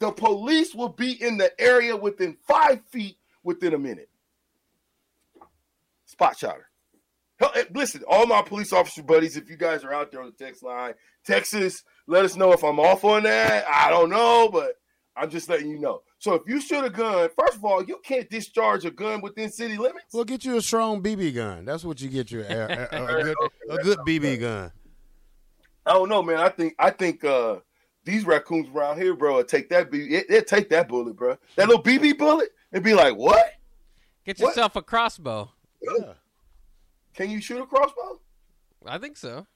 The 0.00 0.12
police 0.12 0.74
will 0.74 0.90
be 0.90 1.20
in 1.22 1.38
the 1.38 1.58
area 1.60 1.96
within 1.96 2.36
five 2.46 2.80
feet 2.90 3.18
within 3.42 3.74
a 3.74 3.78
minute. 3.78 4.08
Spot 6.18 6.36
shotter. 6.36 6.68
Hell, 7.38 7.52
eh, 7.54 7.62
Listen, 7.72 8.02
all 8.08 8.26
my 8.26 8.42
police 8.42 8.72
officer 8.72 9.04
buddies, 9.04 9.36
if 9.36 9.48
you 9.48 9.56
guys 9.56 9.84
are 9.84 9.92
out 9.94 10.10
there 10.10 10.20
on 10.20 10.26
the 10.36 10.44
text 10.44 10.64
line, 10.64 10.94
Texas, 11.24 11.84
let 12.08 12.24
us 12.24 12.34
know 12.34 12.52
if 12.52 12.64
I'm 12.64 12.80
off 12.80 13.04
on 13.04 13.22
that. 13.22 13.64
I 13.72 13.88
don't 13.90 14.10
know, 14.10 14.48
but 14.52 14.72
I'm 15.16 15.30
just 15.30 15.48
letting 15.48 15.68
you 15.70 15.78
know. 15.78 16.02
So 16.18 16.34
if 16.34 16.42
you 16.48 16.60
shoot 16.60 16.84
a 16.84 16.90
gun, 16.90 17.28
first 17.38 17.54
of 17.58 17.64
all, 17.64 17.84
you 17.84 18.00
can't 18.02 18.28
discharge 18.28 18.84
a 18.84 18.90
gun 18.90 19.20
within 19.20 19.48
city 19.48 19.76
limits. 19.78 20.06
Well, 20.12 20.24
get 20.24 20.44
you 20.44 20.56
a 20.56 20.60
strong 20.60 21.00
BB 21.00 21.36
gun. 21.36 21.64
That's 21.64 21.84
what 21.84 22.00
you 22.00 22.08
get 22.08 22.32
you 22.32 22.40
a, 22.40 22.44
a, 22.46 22.88
a, 22.90 23.04
a 23.04 23.22
good 23.22 23.36
a 23.70 23.76
good 23.78 23.98
BB 24.00 24.40
gun. 24.40 24.72
I 25.86 25.92
don't 25.92 26.08
know, 26.08 26.24
man. 26.24 26.38
I 26.38 26.48
think 26.48 26.74
I 26.80 26.90
think 26.90 27.22
uh 27.24 27.58
these 28.02 28.24
raccoons 28.26 28.68
around 28.74 29.00
here, 29.00 29.14
bro, 29.14 29.36
will 29.36 29.44
take 29.44 29.68
that 29.68 29.92
BB, 29.92 30.24
it, 30.28 30.48
take 30.48 30.68
that 30.70 30.88
bullet, 30.88 31.14
bro. 31.14 31.36
That 31.54 31.68
little 31.68 31.82
BB 31.84 32.18
bullet, 32.18 32.48
and 32.72 32.82
be 32.82 32.94
like, 32.94 33.14
what? 33.14 33.52
Get 34.26 34.40
What? 34.40 34.48
yourself 34.48 34.74
a 34.74 34.82
crossbow. 34.82 35.52
Yeah. 35.82 36.12
Can 37.14 37.30
you 37.30 37.40
shoot 37.40 37.60
a 37.60 37.66
crossbow? 37.66 38.20
I 38.86 38.98
think 38.98 39.16
so. 39.16 39.46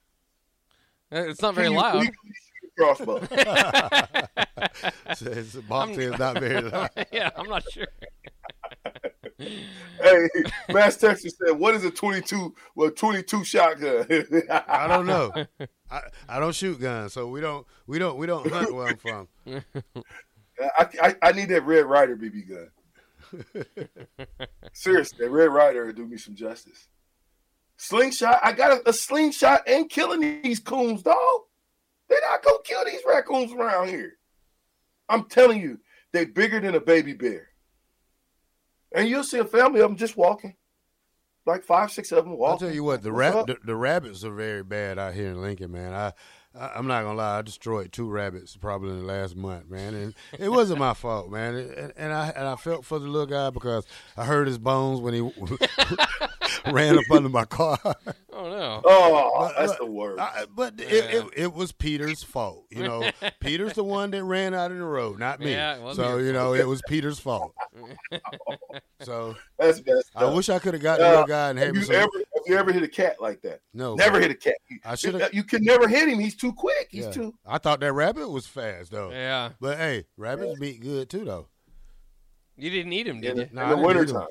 Uh, 1.11 1.23
It's 1.29 1.41
not 1.41 1.55
very 1.55 1.67
Can 1.67 1.73
you 1.75 1.79
loud. 1.81 1.95
legally 1.95 2.15
shoot 2.43 2.71
a 2.71 2.81
crossbow. 2.81 3.19
Says 5.15 5.55
box 5.67 5.97
is 5.97 6.17
not 6.17 6.39
very 6.39 6.61
loud. 6.61 6.89
yeah, 7.11 7.29
I'm 7.35 7.47
not 7.47 7.63
sure. 7.71 7.87
hey, 9.39 10.27
Mass 10.69 10.97
Texas 10.97 11.33
said, 11.43 11.57
"What 11.57 11.75
is 11.75 11.83
a 11.85 11.91
22? 11.91 12.53
Well, 12.75 12.91
22 12.91 13.43
shotgun." 13.43 14.05
I 14.49 14.87
don't 14.87 15.05
know. 15.05 15.31
I, 15.91 16.01
I 16.27 16.39
don't 16.39 16.55
shoot 16.55 16.79
guns, 16.79 17.13
so 17.13 17.27
we 17.27 17.41
don't 17.41 17.65
we 17.87 17.99
don't 17.99 18.17
we 18.17 18.25
don't 18.25 18.49
hunt 18.49 18.73
where 18.73 18.87
I'm 18.87 18.97
from. 18.97 19.27
I, 19.47 20.87
I, 21.01 21.15
I 21.21 21.31
need 21.31 21.49
that 21.49 21.61
Red 21.65 21.85
Ryder 21.85 22.15
BB 22.17 22.49
gun. 22.49 22.69
Seriously, 24.73 25.27
Red 25.27 25.51
Ryder 25.51 25.93
do 25.93 26.05
me 26.05 26.17
some 26.17 26.35
justice. 26.35 26.89
Slingshot, 27.77 28.39
I 28.43 28.51
got 28.51 28.71
a, 28.71 28.89
a 28.89 28.93
slingshot 28.93 29.61
and 29.67 29.89
killing 29.89 30.41
these 30.41 30.59
coons, 30.59 31.03
dog. 31.03 31.41
They're 32.09 32.19
not 32.21 32.43
gonna 32.43 32.57
kill 32.63 32.83
these 32.85 33.01
raccoons 33.07 33.51
around 33.53 33.89
here. 33.89 34.13
I'm 35.09 35.25
telling 35.25 35.61
you, 35.61 35.79
they're 36.11 36.25
bigger 36.25 36.59
than 36.59 36.75
a 36.75 36.79
baby 36.79 37.13
bear. 37.13 37.49
And 38.93 39.07
you'll 39.07 39.23
see 39.23 39.39
a 39.39 39.45
family 39.45 39.81
of 39.81 39.89
them 39.89 39.97
just 39.97 40.17
walking, 40.17 40.55
like 41.45 41.63
five, 41.63 41.91
six 41.91 42.11
of 42.11 42.25
them 42.25 42.37
walking. 42.37 42.65
I'll 42.65 42.69
tell 42.69 42.75
you 42.75 42.83
what, 42.83 43.01
the 43.01 43.11
rab- 43.11 43.47
the, 43.47 43.57
the 43.63 43.75
rabbits 43.75 44.23
are 44.23 44.33
very 44.33 44.63
bad 44.63 44.99
out 44.99 45.13
here 45.13 45.29
in 45.29 45.41
Lincoln, 45.41 45.71
man. 45.71 45.93
I, 45.93 46.13
I 46.59 46.71
I'm 46.75 46.87
not 46.87 47.03
gonna 47.03 47.17
lie, 47.17 47.39
I 47.39 47.41
destroyed 47.41 47.91
two 47.91 48.09
rabbits 48.09 48.55
probably 48.55 48.91
in 48.91 48.99
the 48.99 49.05
last 49.05 49.35
month, 49.35 49.69
man, 49.69 49.93
and 49.93 50.13
it 50.37 50.49
wasn't 50.49 50.79
my 50.79 50.93
fault, 50.93 51.29
man. 51.29 51.55
And, 51.55 51.93
and 51.95 52.13
I 52.13 52.29
and 52.29 52.47
I 52.47 52.55
felt 52.55 52.85
for 52.85 52.99
the 52.99 53.07
little 53.07 53.27
guy 53.27 53.49
because 53.49 53.85
I 54.17 54.25
heard 54.25 54.47
his 54.47 54.57
bones 54.57 54.99
when 54.99 55.13
he 55.13 55.21
ran 56.71 56.97
up 56.97 57.09
under 57.11 57.29
my 57.29 57.45
car. 57.45 57.77
Oh 58.35 58.49
no. 58.49 58.81
Oh, 58.83 59.35
But- 59.41 59.53
that's 59.59 59.71
but 59.73 59.77
the 59.85 59.91
worst. 59.91 60.19
I, 60.19 60.45
but 60.53 60.73
it, 60.79 60.91
it, 61.13 61.25
it 61.37 61.53
was 61.53 61.71
Peter's 61.71 62.23
fault. 62.23 62.65
You 62.71 62.81
know, 62.81 63.11
Peter's 63.39 63.73
the 63.73 63.83
one 63.83 64.09
that 64.09 64.23
ran 64.23 64.55
out 64.55 64.71
in 64.71 64.79
the 64.79 64.85
road, 64.85 65.19
not 65.19 65.39
me. 65.39 65.51
Yeah, 65.51 65.93
so 65.93 66.17
your 66.17 66.21
you 66.25 66.33
know, 66.33 66.55
it 66.55 66.67
was 66.67 66.81
Peter's 66.87 67.19
fault. 67.19 67.53
so 69.01 69.35
that's 69.59 69.85
messed 69.85 70.09
I 70.15 70.25
wish 70.25 70.49
I 70.49 70.57
could 70.57 70.73
have 70.73 70.81
gotten 70.81 71.03
the 71.03 71.07
Uh, 71.07 71.11
little 71.11 71.27
guy 71.27 71.49
and 71.51 71.59
had 71.59 71.67
have 71.67 71.75
me 71.75 71.81
you 71.87 71.93
ever 71.93 72.09
have 72.17 72.43
you 72.47 72.57
ever 72.57 72.71
hit 72.71 72.81
a 72.83 72.87
cat 72.87 73.21
like 73.21 73.41
that? 73.43 73.61
no, 73.73 73.93
Never 73.95 74.19
hit 74.19 74.31
a 74.31 74.35
cat. 74.35 74.55
You- 74.67 74.79
I 74.83 74.95
shoulda- 74.95 75.29
You 75.31 75.43
can 75.43 75.63
never 75.63 75.87
hit 75.87 76.09
him. 76.09 76.17
He's 76.19 76.35
too 76.35 76.53
quick. 76.53 76.87
He's 76.89 77.05
Yeah. 77.05 77.11
too. 77.11 77.35
I 77.45 77.59
thought 77.59 77.79
that 77.81 77.93
rabbit 77.93 78.29
was 78.29 78.47
fast 78.47 78.91
though. 78.91 79.11
Yeah. 79.11 79.51
But 79.61 79.77
hey, 79.77 80.05
rabbits 80.17 80.59
beat 80.59 80.81
good 80.81 81.07
too 81.09 81.23
though. 81.23 81.47
You 82.57 82.71
didn't 82.71 82.93
eat 82.93 83.07
him, 83.07 83.21
did 83.21 83.31
In 83.33 83.37
you? 83.37 83.45
the, 83.45 83.53
No, 83.55 83.61
in 83.61 83.67
I 83.67 83.69
the 83.93 84.05
didn't 84.05 84.27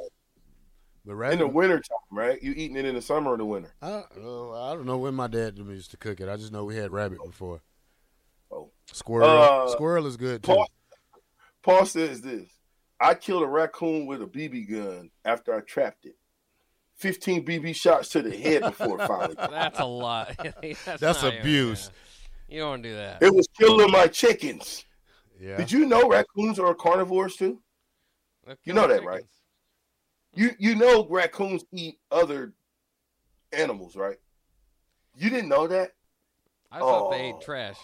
winter 1.04 1.24
eat 1.24 1.26
'em. 1.26 1.32
In 1.32 1.38
the 1.38 1.48
winter 1.48 1.76
time, 1.78 1.98
right? 2.10 2.42
You 2.42 2.52
eating 2.52 2.76
it 2.76 2.84
in 2.84 2.94
the 2.94 3.02
summer 3.02 3.32
or 3.32 3.36
the 3.36 3.44
winter? 3.44 3.72
I 3.82 3.88
don't, 3.90 4.22
know, 4.22 4.52
I 4.52 4.74
don't 4.74 4.86
know 4.86 4.98
when 4.98 5.14
my 5.14 5.26
dad 5.26 5.58
used 5.58 5.90
to 5.92 5.96
cook 5.96 6.20
it. 6.20 6.28
I 6.28 6.36
just 6.36 6.52
know 6.52 6.64
we 6.64 6.76
had 6.76 6.92
rabbit 6.92 7.18
before. 7.24 7.60
Oh. 8.50 8.70
Squirrel, 8.92 9.28
Uh, 9.28 9.68
squirrel 9.68 10.06
is 10.06 10.16
good 10.16 10.42
too. 10.42 10.52
Paul, 10.52 10.68
Paul 11.62 11.86
says 11.86 12.20
this. 12.20 12.48
I 13.00 13.14
killed 13.14 13.42
a 13.42 13.46
raccoon 13.46 14.06
with 14.06 14.22
a 14.22 14.26
BB 14.26 14.70
gun 14.70 15.10
after 15.24 15.54
I 15.54 15.60
trapped 15.60 16.04
it. 16.04 16.16
15 16.96 17.44
BB 17.44 17.74
shots 17.74 18.10
to 18.10 18.22
the 18.22 18.36
head 18.36 18.62
before 18.62 19.00
it 19.02 19.06
finally. 19.08 19.34
That's 19.50 19.80
a 19.80 19.84
lot. 19.84 20.36
That's, 20.84 21.00
That's 21.00 21.22
abuse. 21.24 21.90
yeah. 22.48 22.54
You 22.54 22.60
don't 22.60 22.68
want 22.70 22.82
to 22.84 22.88
do 22.90 22.94
that. 22.96 23.22
It 23.22 23.34
was 23.34 23.48
killing 23.58 23.90
my 23.90 24.06
chickens. 24.06 24.84
Yeah, 25.40 25.56
Did 25.56 25.72
you 25.72 25.86
know 25.86 26.06
raccoons 26.08 26.58
are 26.60 26.74
carnivores 26.74 27.34
too? 27.36 27.60
You 28.64 28.74
know 28.74 28.82
killing 28.82 28.88
that, 28.90 29.04
right? 29.04 29.22
Chickens. 30.34 30.56
You 30.60 30.70
you 30.70 30.74
know 30.76 31.06
raccoons 31.08 31.64
eat 31.72 31.98
other 32.10 32.52
animals, 33.52 33.96
right? 33.96 34.16
You 35.16 35.30
didn't 35.30 35.48
know 35.48 35.66
that? 35.66 35.92
I 36.70 36.78
thought 36.78 37.10
they 37.10 37.32
Oh. 37.32 37.36
ate 37.36 37.40
trash. 37.44 37.76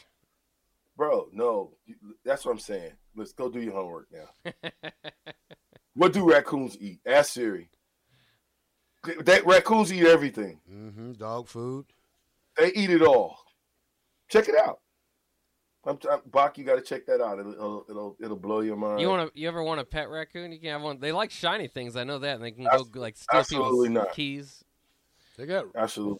Bro, 0.97 1.28
no. 1.33 1.75
That's 2.25 2.45
what 2.45 2.52
I'm 2.52 2.59
saying. 2.59 2.93
Let's 3.14 3.33
go 3.33 3.49
do 3.49 3.61
your 3.61 3.75
homework 3.75 4.09
now. 4.11 4.52
what 5.95 6.12
do 6.12 6.28
raccoons 6.28 6.76
eat? 6.81 7.00
Ask 7.07 7.33
Siri. 7.35 7.71
That 9.21 9.47
raccoons 9.47 9.93
eat 9.93 10.07
everything. 10.07 10.61
Mm-hmm. 10.71 11.12
dog 11.12 11.47
food. 11.49 11.87
They 12.57 12.73
eat 12.73 12.90
it 12.90 13.02
all. 13.02 13.38
Check 14.28 14.49
it 14.49 14.57
out. 14.59 14.81
I'm, 15.85 15.99
I'm 16.11 16.20
Bach, 16.26 16.58
you 16.58 16.64
got 16.64 16.75
to 16.76 16.82
check 16.82 17.06
that 17.06 17.20
out. 17.20 17.38
It'll, 17.38 17.52
it'll 17.52 17.85
it'll 17.88 18.16
it'll 18.20 18.37
blow 18.37 18.61
your 18.61 18.76
mind. 18.76 19.00
You 19.00 19.08
want 19.08 19.32
to? 19.32 19.40
You 19.40 19.49
ever 19.49 19.62
want 19.62 19.80
a 19.80 19.85
pet 19.85 20.08
raccoon? 20.11 20.52
You 20.52 20.58
can 20.61 20.70
have 20.70 20.82
one. 20.82 20.99
They 21.00 21.12
like 21.12 21.30
shiny 21.30 21.68
things. 21.68 21.97
I 21.97 22.04
know 22.04 22.18
that, 22.18 22.35
and 22.37 22.44
they 22.44 22.50
can 22.50 22.64
go 22.64 22.85
like 22.94 23.16
steal 23.16 23.38
absolutely 23.40 23.88
people's 23.88 24.06
not. 24.06 24.12
keys. 24.14 24.64
They 25.37 25.47
got 25.47 25.66
Absolutely. 25.76 26.18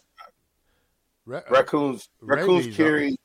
ra- 1.25 1.41
Raccoons 1.49 2.07
raccoons 2.21 2.65
Rabies, 2.67 2.77
carry. 2.77 3.17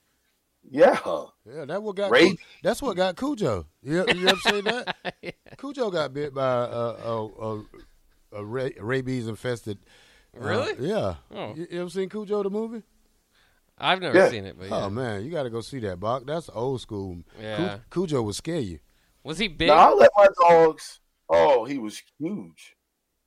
Yeah. 0.68 0.98
Yeah, 1.46 1.66
that 1.66 1.82
what 1.82 1.94
got 1.94 2.10
Rabies. 2.10 2.32
Cu- 2.36 2.44
that's 2.64 2.82
what 2.82 2.96
got 2.96 3.16
Cujo. 3.16 3.66
You, 3.82 4.04
you 4.14 4.26
ever 4.28 4.40
seen 4.40 4.64
that? 4.64 4.96
Cujo 5.58 5.90
got 5.90 6.12
bit 6.12 6.34
by 6.34 6.44
a 6.64 6.66
a, 6.66 7.26
a, 7.26 7.62
a 8.32 8.44
rabies 8.44 9.28
infested. 9.28 9.78
uh, 10.36 10.40
Really? 10.44 10.88
yeah. 10.88 11.14
Oh. 11.32 11.54
You, 11.54 11.66
you 11.70 11.80
ever 11.82 11.90
seen 11.90 12.08
Cujo 12.08 12.42
the 12.42 12.50
movie? 12.50 12.82
I've 13.78 14.00
never 14.00 14.16
Yeah. 14.16 14.28
seen 14.30 14.44
it, 14.44 14.56
but 14.58 14.66
oh, 14.70 14.78
yeah. 14.78 14.84
Oh 14.86 14.90
man, 14.90 15.24
you 15.24 15.30
got 15.30 15.42
to 15.44 15.50
go 15.50 15.60
see 15.60 15.80
that, 15.80 15.98
Bach. 16.00 16.24
That's 16.26 16.48
old 16.52 16.80
school. 16.80 17.18
Yeah. 17.40 17.78
Cujo 17.90 18.22
would 18.22 18.34
scare 18.36 18.60
you. 18.60 18.78
was 19.24 19.38
he 19.38 19.48
big? 19.48 19.68
Now 19.68 19.90
I 19.90 19.94
let 19.94 20.10
my 20.16 20.28
dogs. 20.40 21.00
Oh, 21.28 21.64
he 21.64 21.78
was 21.78 22.00
huge. 22.18 22.76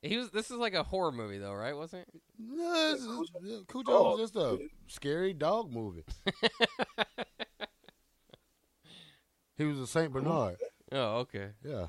He 0.00 0.16
was. 0.16 0.30
This 0.30 0.50
is 0.50 0.56
like 0.56 0.74
a 0.74 0.84
horror 0.84 1.12
movie, 1.12 1.38
though, 1.38 1.52
right? 1.52 1.76
Wasn't 1.76 2.02
it? 2.02 2.08
No, 2.38 2.92
it's- 2.92 3.06
it's- 3.44 3.64
Cujo 3.70 3.92
Oh. 3.92 4.10
was 4.16 4.20
just 4.30 4.36
a 4.36 4.58
scary 4.86 5.34
dog 5.34 5.70
movie. 5.72 6.04
he 9.56 9.64
was 9.64 9.78
a 9.80 9.86
Saint 9.86 10.12
Bernard. 10.12 10.56
Oh, 10.92 11.18
okay. 11.18 11.50
Yeah. 11.64 11.88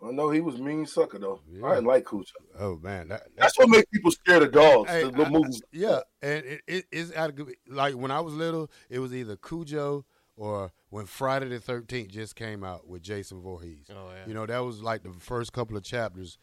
I 0.00 0.12
know 0.12 0.30
he 0.30 0.40
was 0.40 0.56
a 0.56 0.62
mean 0.62 0.86
sucker 0.86 1.18
though. 1.18 1.40
Yeah. 1.50 1.66
I 1.66 1.74
didn't 1.74 1.86
like 1.86 2.08
Cujo. 2.08 2.24
Oh 2.58 2.76
man, 2.76 3.08
that, 3.08 3.24
that 3.24 3.36
That's 3.36 3.58
what 3.58 3.68
makes 3.68 3.86
people 3.92 4.10
scared 4.12 4.42
of 4.44 4.52
dogs. 4.52 4.90
Hey, 4.90 5.02
the 5.02 5.08
little 5.08 5.26
I- 5.26 5.30
movies. 5.30 5.62
Yeah, 5.72 6.00
and 6.22 6.44
it, 6.44 6.60
it, 6.66 6.86
it's 6.92 7.12
out 7.14 7.30
of, 7.38 7.48
like 7.66 7.94
when 7.94 8.10
I 8.10 8.20
was 8.20 8.34
little, 8.34 8.70
it 8.88 9.00
was 9.00 9.12
either 9.12 9.36
Cujo 9.36 10.04
or 10.36 10.72
when 10.90 11.06
Friday 11.06 11.48
the 11.48 11.58
Thirteenth 11.58 12.10
just 12.10 12.36
came 12.36 12.62
out 12.62 12.86
with 12.86 13.02
Jason 13.02 13.40
Voorhees. 13.40 13.86
Oh 13.90 14.10
yeah. 14.10 14.26
You 14.26 14.34
know, 14.34 14.46
that 14.46 14.60
was 14.60 14.82
like 14.82 15.02
the 15.02 15.12
first 15.18 15.52
couple 15.52 15.76
of 15.76 15.82
chapters. 15.82 16.38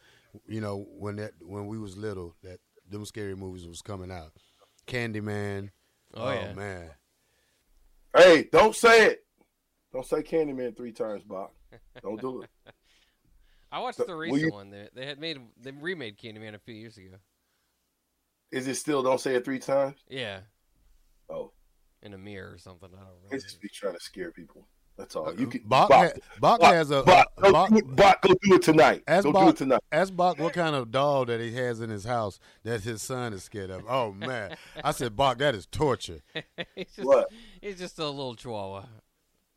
You 0.46 0.60
know, 0.60 0.86
when 0.98 1.16
that 1.16 1.32
when 1.40 1.66
we 1.66 1.78
was 1.78 1.96
little, 1.96 2.34
that 2.42 2.58
them 2.90 3.06
scary 3.06 3.34
movies 3.34 3.66
was 3.66 3.80
coming 3.80 4.10
out. 4.10 4.32
Candyman. 4.86 5.70
Oh, 6.14 6.30
yeah. 6.30 6.48
Oh, 6.52 6.54
man. 6.54 6.90
Hey, 8.16 8.48
don't 8.50 8.74
say 8.74 9.06
it. 9.06 9.24
Don't 9.92 10.06
say 10.06 10.22
Candyman 10.22 10.76
three 10.76 10.92
times, 10.92 11.22
Bob. 11.24 11.50
Don't 12.02 12.20
do 12.20 12.42
it. 12.42 12.50
I 13.76 13.80
watched 13.80 13.98
So, 13.98 14.04
the 14.04 14.14
recent 14.14 14.40
you- 14.42 14.50
one. 14.52 14.70
They, 14.70 14.88
they 14.94 15.04
had 15.04 15.20
made 15.20 15.38
they 15.60 15.70
remade 15.70 16.16
Candyman 16.16 16.54
a 16.54 16.58
few 16.58 16.74
years 16.74 16.96
ago. 16.96 17.16
Is 18.50 18.66
it 18.68 18.76
still 18.76 19.02
don't 19.02 19.20
say 19.20 19.34
it 19.34 19.44
three 19.44 19.58
times? 19.58 19.96
Yeah, 20.08 20.40
Oh, 21.28 21.52
in 22.02 22.14
a 22.14 22.18
mirror 22.18 22.52
or 22.54 22.58
something. 22.58 22.88
I 22.94 22.96
don't 23.00 23.06
know. 23.08 23.28
it's 23.32 23.44
just 23.44 23.60
be 23.60 23.68
trying 23.68 23.94
to 23.94 24.00
scare 24.00 24.30
people. 24.30 24.66
That's 24.96 25.14
all. 25.14 25.34
You 25.38 25.46
can 25.48 25.60
Bach, 25.66 25.90
Bach, 25.90 26.12
Bach 26.40 26.60
Bach, 26.60 26.72
has 26.72 26.90
a 26.90 27.02
Bach, 27.02 27.26
uh, 27.36 27.42
go, 27.42 27.52
Bach- 27.52 27.70
Bach, 27.96 28.22
go 28.22 28.34
do 28.42 28.54
it 28.54 28.62
tonight. 28.62 29.02
Ask 29.06 29.24
go 29.24 29.32
do 29.32 29.48
it 29.50 29.56
tonight. 29.58 29.80
ask 29.92 30.14
Bach 30.16 30.38
what 30.38 30.54
kind 30.54 30.74
of 30.74 30.90
doll 30.90 31.26
that 31.26 31.38
he 31.38 31.52
has 31.54 31.82
in 31.82 31.90
his 31.90 32.04
house 32.04 32.38
that 32.62 32.80
his 32.82 33.02
son 33.02 33.34
is 33.34 33.42
scared 33.42 33.68
of. 33.68 33.82
Oh 33.86 34.12
man, 34.12 34.56
I 34.82 34.92
said 34.92 35.14
Bach, 35.14 35.36
that 35.38 35.54
is 35.54 35.66
torture. 35.66 36.20
he's 36.74 36.86
just, 36.94 37.06
What? 37.06 37.28
He's 37.60 37.78
just 37.78 37.98
a 37.98 38.08
little 38.08 38.34
chihuahua. 38.36 38.86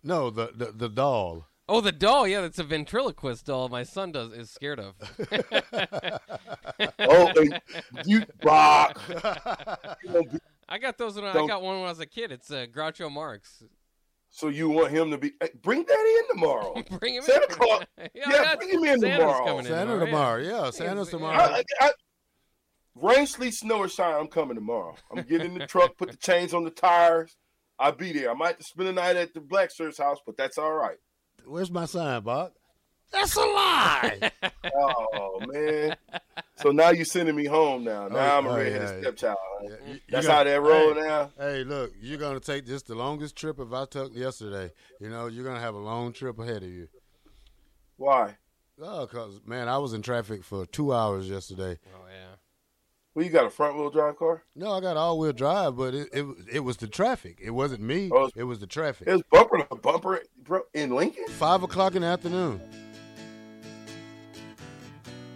No, 0.04 0.30
the 0.30 0.52
the, 0.54 0.74
the 0.74 0.90
doll. 0.90 1.46
Oh, 1.70 1.82
the 1.82 1.92
doll. 1.92 2.28
Yeah, 2.28 2.42
that's 2.42 2.58
a 2.58 2.64
ventriloquist 2.64 3.46
doll. 3.46 3.70
My 3.70 3.84
son 3.84 4.12
does 4.12 4.34
is 4.34 4.50
scared 4.50 4.80
of. 4.80 4.96
Oh, 7.00 7.32
you 8.06 8.24
Bach. 8.42 9.00
You 9.08 10.12
gonna 10.12 10.24
be- 10.24 10.40
I 10.68 10.78
got 10.78 10.98
those 10.98 11.16
when 11.16 11.26
I, 11.26 11.32
I 11.32 11.48
got 11.48 11.62
one 11.62 11.78
when 11.78 11.86
I 11.86 11.90
was 11.90 12.00
a 12.00 12.06
kid. 12.06 12.32
It's 12.32 12.52
uh, 12.52 12.66
Groucho 12.72 13.12
Marx. 13.12 13.64
So 14.30 14.50
you 14.50 14.70
want 14.70 14.92
him 14.92 15.12
to 15.12 15.18
be? 15.18 15.34
hey, 15.42 15.50
bring 15.62 15.84
that 15.84 16.20
in 16.22 16.36
tomorrow. 16.36 16.76
Bring 17.00 17.16
him 17.16 17.24
Santa 17.24 17.46
in. 17.46 17.50
Claus. 17.50 17.84
yeah, 17.98 18.06
Yeah, 18.28 18.56
bring 18.56 18.70
him 18.70 18.84
in 18.84 19.00
Santa's 19.00 19.20
tomorrow. 19.20 19.46
Coming 19.46 19.60
in 19.60 19.66
Santa 19.66 19.80
tomorrow, 19.80 20.06
tomorrow, 20.06 20.42
yeah. 20.42 20.64
yeah, 20.66 20.72
Santa's 20.72 21.08
yeah. 21.08 21.12
tomorrow. 21.12 21.38
I, 21.40 21.64
I, 21.82 21.92
rain, 22.96 23.26
sleet, 23.26 23.54
snow, 23.56 23.78
or 23.80 23.90
shine, 23.90 24.16
I'm 24.16 24.28
coming 24.28 24.56
tomorrow. 24.56 24.96
I'm 25.12 25.24
getting 25.24 25.54
in 25.54 25.58
the 25.58 25.68
truck, 25.68 25.98
put 25.98 26.12
the 26.12 26.18
chains 26.18 26.54
on 26.54 26.64
the 26.64 26.70
tires. 26.70 27.36
I'll 27.80 27.92
be 27.94 28.12
there. 28.14 28.30
I 28.30 28.34
might 28.34 28.48
have 28.48 28.58
to 28.58 28.64
spend 28.64 28.90
the 28.90 28.94
night 28.94 29.16
at 29.16 29.34
the 29.34 29.42
black 29.42 29.72
shirt's 29.72 29.98
house, 29.98 30.20
but 30.26 30.38
that's 30.38 30.58
all 30.58 30.74
right. 30.74 30.98
Where's 31.46 31.72
my 31.72 31.86
sign, 31.86 32.22
Bob? 32.24 32.52
That's 33.12 33.36
a 33.36 33.40
lie. 33.40 34.32
oh 34.76 35.40
man. 35.48 35.96
So 36.58 36.70
now 36.72 36.92
you're 36.92 37.06
sending 37.06 37.36
me 37.36 37.46
home 37.46 37.84
now. 37.84 38.08
Now 38.08 38.36
Oh, 38.36 38.38
I'm 38.38 38.46
a 38.46 38.50
oh, 38.50 38.56
redheaded 38.58 38.82
yeah. 38.82 39.02
stepchild. 39.02 39.38
huh? 39.42 39.64
Yeah, 39.70 39.76
you- 39.88 39.94
you 39.94 40.00
That's 40.10 40.28
got- 40.28 40.38
how 40.38 40.44
that 40.44 40.62
roll 40.62 40.94
hey, 40.94 41.00
now. 41.02 41.32
Hey, 41.40 41.64
look, 41.64 41.92
you're 42.00 42.20
gonna 42.20 42.40
take 42.40 42.66
this 42.68 42.84
the 42.84 42.94
longest 42.96 43.36
trip 43.36 43.60
if 43.60 43.74
I 43.74 43.86
took 43.86 44.16
yesterday. 44.16 44.72
You 45.00 45.10
know, 45.10 45.26
you're 45.28 45.44
gonna 45.46 45.60
have 45.60 45.74
a 45.74 45.80
long 45.80 46.14
trip 46.14 46.38
ahead 46.38 46.62
of 46.64 46.70
you. 46.70 46.88
Why? 47.98 48.38
Oh, 48.82 49.08
cause 49.08 49.42
man, 49.46 49.68
I 49.68 49.78
was 49.80 49.94
in 49.94 50.02
traffic 50.02 50.44
for 50.44 50.66
two 50.66 50.94
hours 50.94 51.28
yesterday. 51.30 51.78
Oh 51.94 52.06
yeah. 52.10 52.36
Well, 53.16 53.26
you 53.26 53.32
got 53.32 53.46
a 53.46 53.50
front 53.50 53.76
wheel 53.76 53.90
drive 53.90 54.18
car? 54.18 54.44
No, 54.56 54.72
I 54.72 54.80
got 54.82 54.96
all 54.96 55.18
wheel 55.20 55.34
drive, 55.34 55.76
but 55.76 55.94
it, 55.96 56.08
it 56.14 56.26
it 56.54 56.60
was 56.60 56.78
the 56.78 56.88
traffic. 56.88 57.40
It 57.42 57.50
wasn't 57.52 57.82
me. 57.82 58.10
Oh, 58.14 58.26
it's- 58.26 58.32
it 58.36 58.44
was 58.44 58.60
the 58.60 58.68
traffic. 58.68 59.08
It 59.08 59.14
was 59.14 59.24
bumper 59.32 59.58
to 59.58 59.76
bumper, 59.76 60.22
bro, 60.50 60.64
in 60.74 60.90
Lincoln. 60.90 61.28
Five 61.28 61.64
o'clock 61.64 61.96
in 61.96 62.02
the 62.02 62.08
afternoon. 62.08 62.60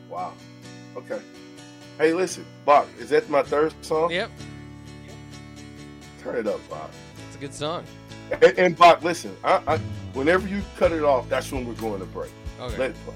Wow. 0.10 0.34
Okay. 0.98 1.22
Hey, 2.00 2.14
listen, 2.14 2.46
Bach, 2.66 2.88
is 3.00 3.10
that 3.12 3.30
my 3.30 3.44
third 3.44 3.74
song? 3.82 4.12
Yep. 4.12 4.32
Turn 6.22 6.36
it 6.36 6.48
up, 6.48 6.60
Bach. 6.70 6.90
It's 7.28 7.36
a 7.36 7.40
good 7.40 7.54
song. 7.54 7.86
And, 8.32 8.44
and 8.58 8.78
Bach, 8.78 9.04
listen, 9.04 9.38
I, 9.44 9.62
I, 9.68 9.78
whenever 10.14 10.48
you 10.48 10.62
cut 10.78 10.92
it 10.92 11.04
off, 11.04 11.30
that's 11.30 11.52
when 11.52 11.66
we're 11.66 11.74
going 11.76 12.00
to 12.00 12.06
break. 12.08 12.32
Okay. 12.60 12.78
Let 12.78 12.90
it 12.92 12.98
play. 13.06 13.16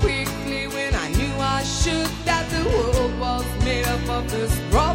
Quickly 0.00 0.66
when 0.68 0.94
I 0.94 1.08
knew 1.16 1.34
I 1.38 1.62
should 1.62 2.10
that 2.26 2.44
the 2.50 2.64
world 2.68 3.18
was 3.18 3.64
made 3.64 3.86
up 3.86 4.08
of 4.08 4.30
this 4.30 4.52
brotherhood 4.70 4.91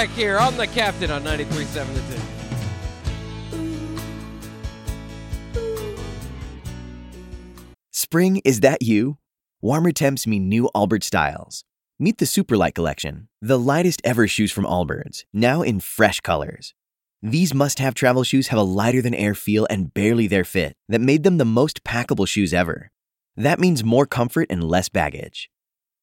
back 0.00 0.08
here 0.16 0.38
on 0.38 0.56
the 0.56 0.66
Captain 0.66 1.10
on 1.10 1.22
93.7 1.22 1.86
The 1.92 2.00
Ticket. 2.00 2.24
Spring, 7.90 8.40
is 8.42 8.60
that 8.60 8.80
you? 8.80 9.18
Warmer 9.60 9.92
temps 9.92 10.26
mean 10.26 10.48
new 10.48 10.70
Allbirds 10.74 11.04
styles. 11.04 11.64
Meet 11.98 12.16
the 12.16 12.24
Superlight 12.24 12.74
Collection, 12.74 13.28
the 13.42 13.58
lightest 13.58 14.00
ever 14.02 14.26
shoes 14.26 14.50
from 14.50 14.64
Allbirds, 14.64 15.24
now 15.34 15.60
in 15.60 15.80
fresh 15.80 16.20
colors. 16.22 16.72
These 17.22 17.52
must 17.52 17.78
have 17.78 17.92
travel 17.92 18.24
shoes 18.24 18.48
have 18.48 18.58
a 18.58 18.62
lighter 18.62 19.02
than 19.02 19.12
air 19.12 19.34
feel 19.34 19.66
and 19.68 19.92
barely 19.92 20.26
their 20.26 20.44
fit 20.44 20.72
that 20.88 21.02
made 21.02 21.24
them 21.24 21.36
the 21.36 21.44
most 21.44 21.84
packable 21.84 22.26
shoes 22.26 22.54
ever. 22.54 22.90
That 23.36 23.60
means 23.60 23.84
more 23.84 24.06
comfort 24.06 24.46
and 24.48 24.64
less 24.64 24.88
baggage. 24.88 25.50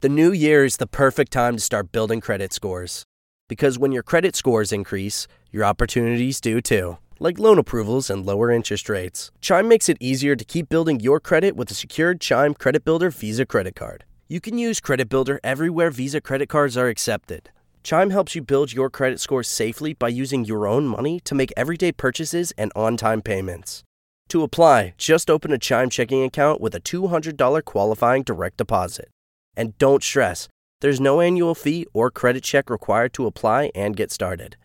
The 0.00 0.10
new 0.10 0.30
year 0.30 0.62
is 0.62 0.76
the 0.76 0.86
perfect 0.86 1.32
time 1.32 1.56
to 1.56 1.62
start 1.62 1.90
building 1.90 2.20
credit 2.20 2.52
scores. 2.52 3.02
Because 3.48 3.78
when 3.78 3.92
your 3.92 4.02
credit 4.02 4.36
scores 4.36 4.70
increase, 4.70 5.26
your 5.50 5.64
opportunities 5.64 6.38
do 6.38 6.60
too, 6.60 6.98
like 7.18 7.38
loan 7.38 7.58
approvals 7.58 8.10
and 8.10 8.26
lower 8.26 8.50
interest 8.50 8.90
rates. 8.90 9.30
Chime 9.40 9.68
makes 9.68 9.88
it 9.88 9.96
easier 9.98 10.36
to 10.36 10.44
keep 10.44 10.68
building 10.68 11.00
your 11.00 11.18
credit 11.18 11.56
with 11.56 11.70
a 11.70 11.74
secured 11.74 12.20
Chime 12.20 12.52
Credit 12.52 12.84
Builder 12.84 13.08
Visa 13.08 13.46
credit 13.46 13.74
card. 13.74 14.04
You 14.28 14.38
can 14.38 14.58
use 14.58 14.80
Credit 14.80 15.08
Builder 15.08 15.40
everywhere 15.42 15.90
Visa 15.90 16.20
credit 16.20 16.50
cards 16.50 16.76
are 16.76 16.88
accepted. 16.88 17.48
Chime 17.82 18.10
helps 18.10 18.34
you 18.34 18.42
build 18.42 18.74
your 18.74 18.90
credit 18.90 19.18
score 19.18 19.42
safely 19.42 19.94
by 19.94 20.08
using 20.08 20.44
your 20.44 20.66
own 20.66 20.86
money 20.86 21.20
to 21.20 21.34
make 21.34 21.54
everyday 21.56 21.90
purchases 21.90 22.52
and 22.58 22.70
on 22.76 22.98
time 22.98 23.22
payments. 23.22 23.82
To 24.28 24.42
apply, 24.42 24.92
just 24.98 25.30
open 25.30 25.52
a 25.52 25.58
Chime 25.58 25.88
checking 25.88 26.22
account 26.22 26.60
with 26.60 26.74
a 26.74 26.80
$200 26.80 27.64
qualifying 27.64 28.24
direct 28.24 28.58
deposit. 28.58 29.08
And 29.56 29.76
don't 29.78 30.02
stress, 30.02 30.48
there's 30.80 31.00
no 31.00 31.20
annual 31.20 31.54
fee 31.54 31.86
or 31.92 32.10
credit 32.10 32.44
check 32.44 32.70
required 32.70 33.12
to 33.14 33.26
apply 33.26 33.70
and 33.74 33.96
get 33.96 34.12
started. 34.12 34.56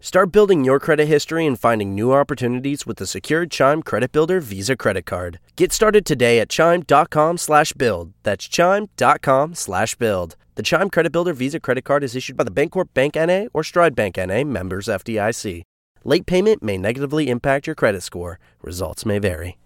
Start 0.00 0.32
building 0.32 0.64
your 0.64 0.78
credit 0.78 1.06
history 1.06 1.46
and 1.46 1.58
finding 1.58 1.94
new 1.94 2.12
opportunities 2.12 2.86
with 2.86 2.98
the 2.98 3.06
secured 3.06 3.50
Chime 3.50 3.82
Credit 3.82 4.12
Builder 4.12 4.38
Visa 4.38 4.76
credit 4.76 5.06
card. 5.06 5.40
Get 5.56 5.72
started 5.72 6.04
today 6.04 6.40
at 6.40 6.50
chime.com/build. 6.50 8.12
That's 8.22 8.46
chime.com/build. 8.46 10.36
The 10.56 10.62
Chime 10.62 10.90
Credit 10.90 11.10
Builder 11.10 11.32
Visa 11.32 11.58
credit 11.58 11.84
card 11.84 12.04
is 12.04 12.14
issued 12.14 12.36
by 12.36 12.44
the 12.44 12.50
Bancorp 12.50 12.92
Bank 12.94 13.16
NA 13.16 13.48
or 13.52 13.64
Stride 13.64 13.96
Bank 13.96 14.18
NA, 14.18 14.44
members 14.44 14.88
FDIC. 14.88 15.62
Late 16.04 16.26
payment 16.26 16.62
may 16.62 16.76
negatively 16.76 17.28
impact 17.30 17.66
your 17.66 17.74
credit 17.74 18.02
score. 18.02 18.38
Results 18.62 19.06
may 19.06 19.18
vary. 19.18 19.56